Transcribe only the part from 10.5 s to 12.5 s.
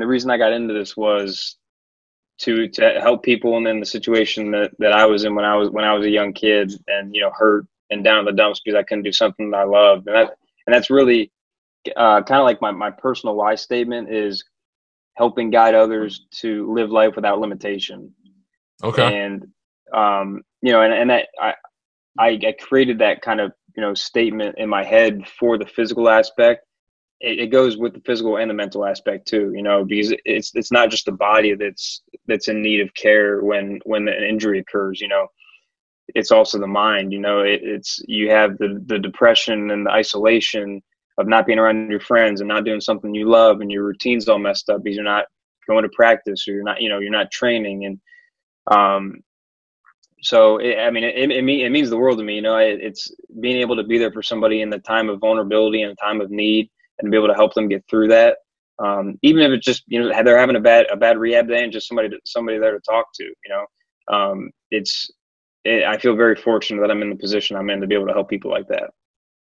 and that's really uh, kind of